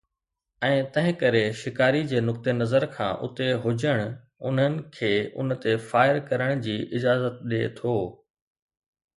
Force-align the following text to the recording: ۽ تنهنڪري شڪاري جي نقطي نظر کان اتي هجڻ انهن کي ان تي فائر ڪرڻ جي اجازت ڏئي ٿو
۽ 0.67 0.77
تنهنڪري 0.93 1.41
شڪاري 1.59 1.99
جي 2.13 2.21
نقطي 2.29 2.55
نظر 2.61 2.85
کان 2.95 3.11
اتي 3.27 3.49
هجڻ 3.67 4.01
انهن 4.07 4.79
کي 4.97 5.13
ان 5.21 5.55
تي 5.67 5.77
فائر 5.93 6.19
ڪرڻ 6.33 6.65
جي 6.69 6.79
اجازت 7.01 7.45
ڏئي 7.53 7.73
ٿو 7.83 7.95